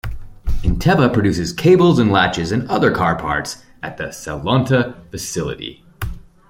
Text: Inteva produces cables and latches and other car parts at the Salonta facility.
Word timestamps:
Inteva 0.63 1.13
produces 1.13 1.53
cables 1.53 1.99
and 1.99 2.11
latches 2.11 2.51
and 2.51 2.67
other 2.67 2.89
car 2.89 3.15
parts 3.15 3.63
at 3.83 3.97
the 3.97 4.05
Salonta 4.05 4.95
facility. 5.11 5.85